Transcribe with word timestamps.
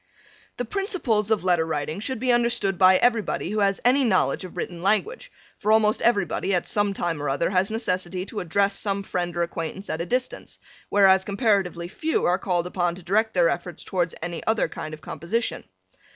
The 0.57 0.65
principles 0.65 1.29
of 1.29 1.43
letter 1.43 1.63
writing 1.67 1.99
should 1.99 2.17
be 2.19 2.31
understood 2.31 2.79
by 2.79 2.97
everybody 2.97 3.51
who 3.51 3.59
has 3.59 3.79
any 3.85 4.03
knowledge 4.03 4.43
of 4.43 4.57
written 4.57 4.81
language, 4.81 5.31
for 5.59 5.71
almost 5.71 6.01
everybody 6.01 6.55
at 6.55 6.65
some 6.65 6.91
time 6.95 7.21
or 7.21 7.29
other 7.29 7.51
has 7.51 7.69
necessity 7.69 8.25
to 8.25 8.39
address 8.39 8.73
some 8.73 9.03
friend 9.03 9.37
or 9.37 9.43
acquaintance 9.43 9.91
at 9.91 10.01
a 10.01 10.07
distance, 10.07 10.57
whereas 10.89 11.23
comparatively 11.23 11.87
few 11.87 12.25
are 12.25 12.39
called 12.39 12.65
upon 12.65 12.95
to 12.95 13.03
direct 13.03 13.35
their 13.35 13.47
efforts 13.49 13.83
towards 13.83 14.15
any 14.23 14.43
other 14.47 14.67
kind 14.67 14.95
of 14.95 15.01
composition. 15.01 15.65